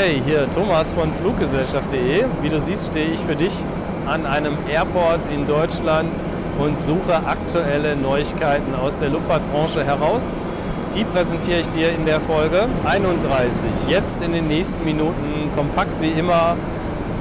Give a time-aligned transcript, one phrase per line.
[0.00, 2.24] Hey, hier Thomas von Fluggesellschaft.de.
[2.40, 3.52] Wie du siehst, stehe ich für dich
[4.06, 6.14] an einem Airport in Deutschland
[6.56, 10.36] und suche aktuelle Neuigkeiten aus der Luftfahrtbranche heraus.
[10.94, 13.68] Die präsentiere ich dir in der Folge 31.
[13.88, 16.56] Jetzt in den nächsten Minuten kompakt wie immer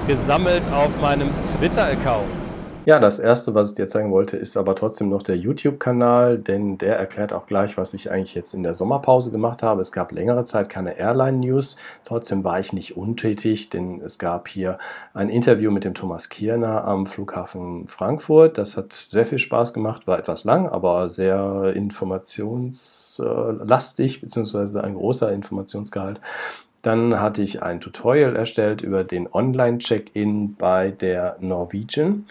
[0.05, 2.46] gesammelt auf meinem Twitter-Account.
[2.87, 6.77] Ja, das erste, was ich dir zeigen wollte, ist aber trotzdem noch der YouTube-Kanal, denn
[6.77, 9.81] der erklärt auch gleich, was ich eigentlich jetzt in der Sommerpause gemacht habe.
[9.81, 14.77] Es gab längere Zeit keine Airline-News, trotzdem war ich nicht untätig, denn es gab hier
[15.13, 18.57] ein Interview mit dem Thomas Kierner am Flughafen Frankfurt.
[18.57, 25.29] Das hat sehr viel Spaß gemacht, war etwas lang, aber sehr informationslastig, beziehungsweise ein großer
[25.33, 26.21] Informationsgehalt.
[26.83, 32.23] Dann hatte ich ein Tutorial erstellt über den Online-Check-In bei der Norwegian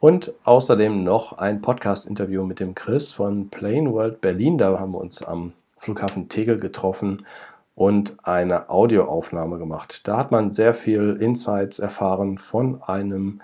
[0.00, 4.58] und außerdem noch ein Podcast-Interview mit dem Chris von Plain World Berlin.
[4.58, 7.26] Da haben wir uns am Flughafen Tegel getroffen
[7.74, 10.06] und eine Audioaufnahme gemacht.
[10.06, 13.40] Da hat man sehr viel Insights erfahren von einem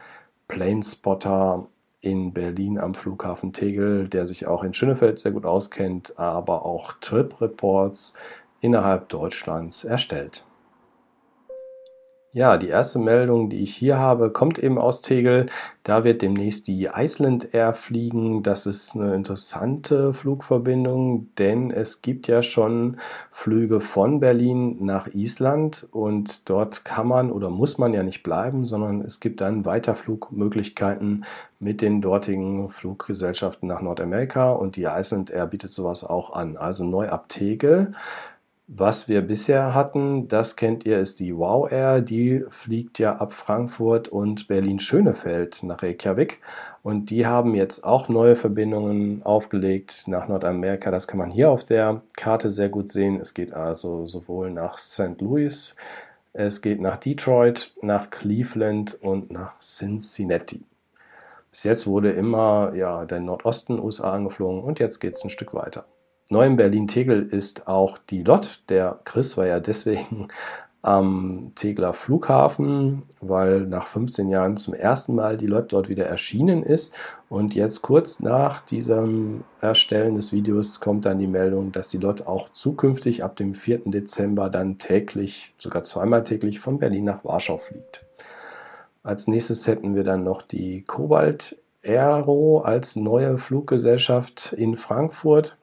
[0.49, 1.67] Planespotter
[2.01, 6.93] in Berlin am Flughafen Tegel, der sich auch in Schönefeld sehr gut auskennt, aber auch
[7.01, 8.15] Trip-Reports
[8.61, 10.45] innerhalb Deutschlands erstellt.
[12.37, 15.47] Ja, die erste Meldung, die ich hier habe, kommt eben aus Tegel.
[15.85, 18.43] Da wird demnächst die Iceland Air fliegen.
[18.43, 22.97] Das ist eine interessante Flugverbindung, denn es gibt ja schon
[23.31, 28.67] Flüge von Berlin nach Island und dort kann man oder muss man ja nicht bleiben,
[28.67, 31.25] sondern es gibt dann Weiterflugmöglichkeiten
[31.61, 36.57] mit den dortigen Fluggesellschaften nach Nordamerika und die Iceland Air bietet sowas auch an.
[36.57, 37.95] Also neu ab Tegel.
[38.67, 42.01] Was wir bisher hatten, das kennt ihr, ist die Wow Air.
[42.01, 46.41] Die fliegt ja ab Frankfurt und Berlin-Schönefeld nach Reykjavik.
[46.83, 50.91] Und die haben jetzt auch neue Verbindungen aufgelegt nach Nordamerika.
[50.91, 53.21] Das kann man hier auf der Karte sehr gut sehen.
[53.21, 55.21] Es geht also sowohl nach St.
[55.21, 55.77] Louis,
[56.33, 60.65] es geht nach Detroit, nach Cleveland und nach Cincinnati.
[61.51, 65.53] Bis jetzt wurde immer ja, der Nordosten USA angeflogen und jetzt geht es ein Stück
[65.53, 65.85] weiter.
[66.31, 68.63] Neu in Berlin-Tegel ist auch die LOT.
[68.71, 70.29] Der Chris war ja deswegen
[70.83, 76.63] am Tegler Flughafen, weil nach 15 Jahren zum ersten Mal die LOT dort wieder erschienen
[76.63, 76.95] ist.
[77.29, 82.27] Und jetzt kurz nach diesem Erstellen des Videos kommt dann die Meldung, dass die LOT
[82.27, 83.83] auch zukünftig ab dem 4.
[83.87, 88.05] Dezember dann täglich, sogar zweimal täglich von Berlin nach Warschau fliegt.
[89.03, 95.59] Als nächstes hätten wir dann noch die Cobalt Aero als neue Fluggesellschaft in Frankfurt.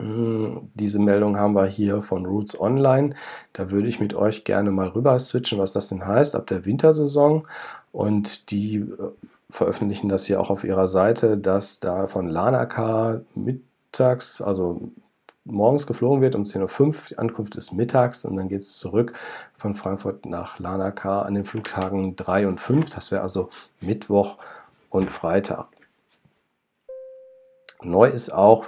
[0.00, 3.14] Hm, diese Meldung haben wir hier von Roots Online.
[3.52, 6.64] Da würde ich mit euch gerne mal rüber switchen, was das denn heißt ab der
[6.64, 7.46] Wintersaison.
[7.92, 8.86] Und die äh,
[9.50, 14.90] veröffentlichen das hier auch auf ihrer Seite, dass da von Lanaka mittags, also
[15.44, 16.94] morgens geflogen wird um 10.05 Uhr.
[17.10, 19.12] Die Ankunft ist mittags und dann geht es zurück
[19.52, 22.88] von Frankfurt nach Lanaka an den Flugtagen 3 und 5.
[22.90, 23.50] Das wäre also
[23.82, 24.38] Mittwoch
[24.88, 25.66] und Freitag.
[27.82, 28.66] Neu ist auch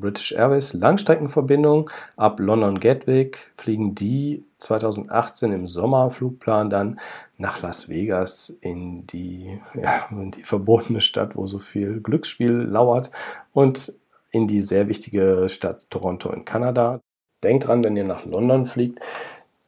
[0.00, 1.90] British Airways Langstreckenverbindung.
[2.16, 7.00] Ab London Gatwick fliegen die 2018 im Sommerflugplan dann
[7.38, 13.10] nach Las Vegas in die, ja, in die verbotene Stadt, wo so viel Glücksspiel lauert
[13.52, 13.92] und
[14.30, 17.00] in die sehr wichtige Stadt Toronto in Kanada.
[17.42, 19.00] Denkt dran, wenn ihr nach London fliegt,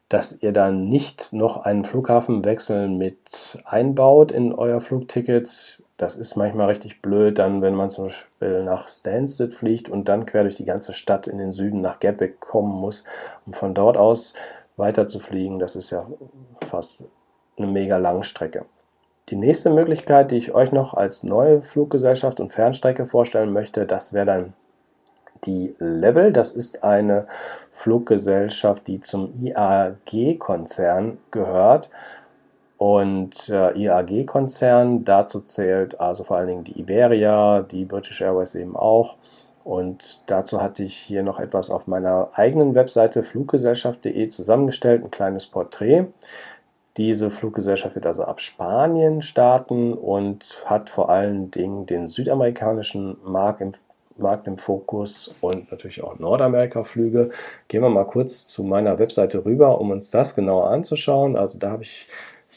[0.09, 5.83] dass ihr dann nicht noch einen Flughafenwechsel mit einbaut in euer Flugticket.
[5.99, 10.25] Das ist manchmal richtig blöd, dann wenn man zum Beispiel nach Stansted fliegt und dann
[10.25, 13.03] quer durch die ganze Stadt in den Süden nach Gatwick kommen muss,
[13.45, 14.33] um von dort aus
[14.77, 15.59] weiter zu fliegen.
[15.59, 16.07] Das ist ja
[16.69, 17.03] fast
[17.57, 18.63] eine mega Langstrecke.
[19.27, 24.13] Die nächste Möglichkeit, die ich euch noch als neue Fluggesellschaft und Fernstrecke vorstellen möchte, das
[24.13, 24.53] wäre dann
[25.43, 26.31] die Level.
[26.31, 27.27] Das ist eine
[27.71, 31.89] Fluggesellschaft, die zum IAG-Konzern gehört.
[32.79, 38.77] Und äh, IAG-Konzern, dazu zählt also vor allen Dingen die Iberia, die British Airways eben
[38.77, 39.17] auch.
[39.65, 45.45] Und dazu hatte ich hier noch etwas auf meiner eigenen Webseite fluggesellschaft.de zusammengestellt, ein kleines
[45.45, 46.05] Porträt.
[46.95, 53.59] Diese Fluggesellschaft wird also ab Spanien starten und hat vor allen Dingen den südamerikanischen Markt
[53.59, 53.73] im
[54.17, 57.31] Markt im Fokus und natürlich auch Nordamerika-Flüge.
[57.67, 61.37] Gehen wir mal kurz zu meiner Webseite rüber, um uns das genauer anzuschauen.
[61.37, 62.07] Also da habe ich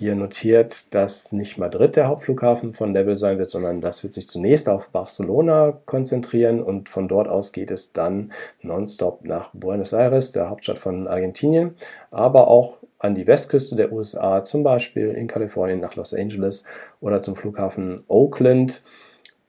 [0.02, 4.26] hier notiert, dass nicht Madrid der Hauptflughafen von Level sein wird, sondern das wird sich
[4.26, 8.32] zunächst auf Barcelona konzentrieren und von dort aus geht es dann
[8.62, 11.76] nonstop nach Buenos Aires, der Hauptstadt von Argentinien,
[12.10, 16.64] aber auch an die Westküste der USA, zum Beispiel in Kalifornien nach Los Angeles
[17.00, 18.82] oder zum Flughafen Oakland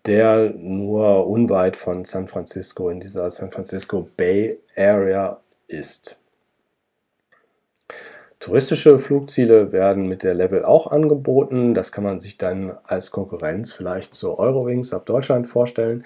[0.06, 6.20] der nur unweit von San Francisco in dieser San Francisco Bay Area ist.
[8.44, 11.74] Touristische Flugziele werden mit der Level auch angeboten.
[11.74, 16.04] Das kann man sich dann als Konkurrenz vielleicht zur Eurowings ab Deutschland vorstellen.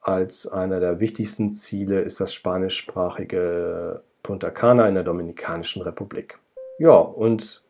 [0.00, 6.38] Als einer der wichtigsten Ziele ist das spanischsprachige Punta Cana in der Dominikanischen Republik.
[6.78, 7.62] Ja, und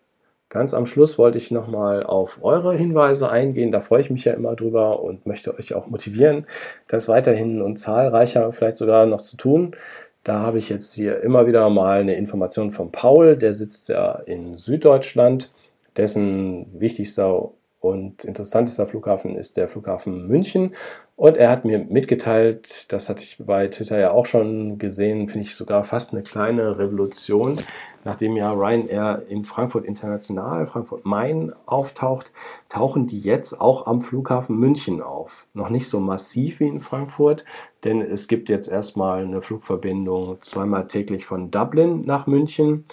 [0.50, 3.72] ganz am Schluss wollte ich nochmal auf eure Hinweise eingehen.
[3.72, 6.46] Da freue ich mich ja immer drüber und möchte euch auch motivieren,
[6.86, 9.74] das weiterhin und zahlreicher vielleicht sogar noch zu tun.
[10.24, 14.12] Da habe ich jetzt hier immer wieder mal eine Information von Paul, der sitzt ja
[14.26, 15.50] in Süddeutschland.
[15.96, 17.50] Dessen wichtigster
[17.80, 20.74] und interessantester Flughafen ist der Flughafen München.
[21.16, 25.46] Und er hat mir mitgeteilt, das hatte ich bei Twitter ja auch schon gesehen, finde
[25.46, 27.58] ich sogar fast eine kleine Revolution,
[28.04, 32.32] nachdem ja Ryanair in Frankfurt International, Frankfurt Main auftaucht,
[32.68, 35.46] tauchen die jetzt auch am Flughafen München auf.
[35.54, 37.44] Noch nicht so massiv wie in Frankfurt,
[37.84, 42.84] denn es gibt jetzt erstmal eine Flugverbindung zweimal täglich von Dublin nach München,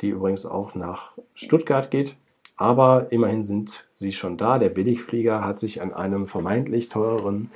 [0.00, 2.16] die übrigens auch nach Stuttgart geht.
[2.56, 4.58] Aber immerhin sind sie schon da.
[4.58, 7.50] Der Billigflieger hat sich an einem vermeintlich teureren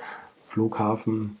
[0.45, 1.37] Flughafen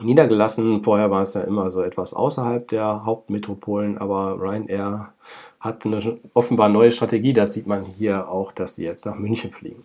[0.00, 0.82] niedergelassen.
[0.82, 5.12] Vorher war es ja immer so etwas außerhalb der Hauptmetropolen, aber Ryanair
[5.60, 7.32] hat eine offenbar neue Strategie.
[7.32, 9.84] Das sieht man hier auch, dass die jetzt nach München fliegen.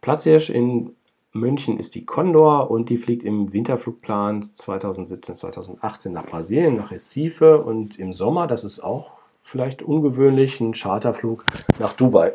[0.00, 0.94] Platzhirsch in
[1.32, 7.98] München ist die Condor und die fliegt im Winterflugplan 2017-2018 nach Brasilien, nach Recife und
[7.98, 11.44] im Sommer, das ist auch vielleicht ungewöhnlich, ein Charterflug
[11.78, 12.32] nach Dubai,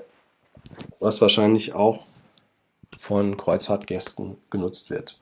[0.99, 2.05] was wahrscheinlich auch
[2.97, 5.17] von Kreuzfahrtgästen genutzt wird.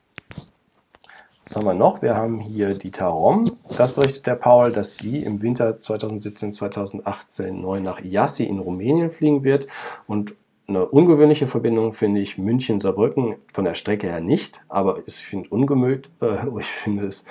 [1.45, 2.01] Was haben wir noch?
[2.01, 3.57] Wir haben hier die Tarom.
[3.75, 9.11] Das berichtet der Paul, dass die im Winter 2017, 2018 neu nach Iassi in Rumänien
[9.11, 9.67] fliegen wird.
[10.07, 10.35] Und
[10.67, 15.49] eine ungewöhnliche Verbindung finde ich München-Saarbrücken von der Strecke her nicht, aber ich finde,
[16.21, 17.25] äh, ich finde es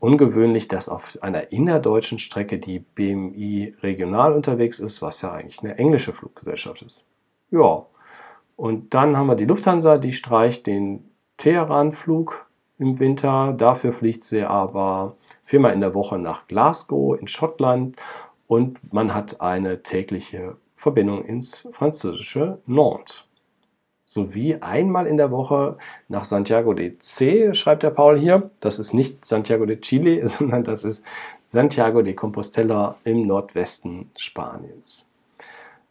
[0.00, 5.78] ungewöhnlich, dass auf einer innerdeutschen Strecke die BMI regional unterwegs ist, was ja eigentlich eine
[5.78, 7.06] englische Fluggesellschaft ist.
[7.52, 7.86] Ja,
[8.56, 12.45] und dann haben wir die Lufthansa, die streicht den Teheran-Flug
[12.78, 13.54] im Winter.
[13.56, 17.96] Dafür fliegt sie aber viermal in der Woche nach Glasgow in Schottland
[18.46, 23.24] und man hat eine tägliche Verbindung ins französische Nantes.
[24.08, 25.78] Sowie einmal in der Woche
[26.08, 28.50] nach Santiago de C, schreibt der Paul hier.
[28.60, 31.04] Das ist nicht Santiago de Chile, sondern das ist
[31.44, 35.10] Santiago de Compostela im Nordwesten Spaniens.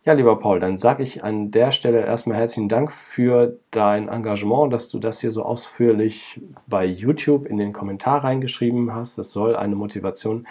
[0.05, 4.71] Ja, lieber Paul, dann sage ich an der Stelle erstmal herzlichen Dank für dein Engagement,
[4.71, 9.17] dass du das hier so ausführlich bei YouTube in den Kommentar reingeschrieben hast.
[9.17, 10.45] Das soll eine Motivation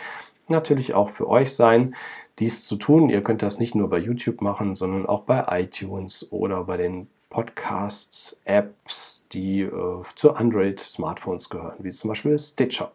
[0.49, 1.95] natürlich auch für euch sein,
[2.41, 3.11] dies zu tun.
[3.11, 7.07] Ihr könnt das nicht nur bei YouTube machen, sondern auch bei iTunes oder bei den
[7.31, 12.91] Podcasts, Apps, die äh, zu Android-Smartphones gehören, wie zum Beispiel Stitcher.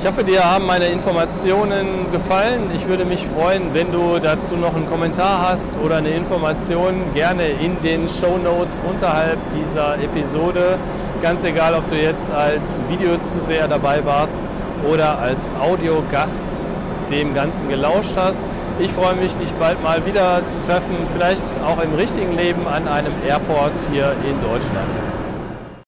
[0.00, 2.70] Ich hoffe, dir haben meine Informationen gefallen.
[2.72, 7.48] Ich würde mich freuen, wenn du dazu noch einen Kommentar hast oder eine Information gerne
[7.48, 10.78] in den Show Notes unterhalb dieser Episode.
[11.20, 14.40] Ganz egal, ob du jetzt als Videozuseher dabei warst
[14.88, 16.68] oder als Audiogast
[17.10, 18.48] dem Ganzen gelauscht hast.
[18.78, 22.86] Ich freue mich, dich bald mal wieder zu treffen, vielleicht auch im richtigen Leben an
[22.86, 25.17] einem Airport hier in Deutschland.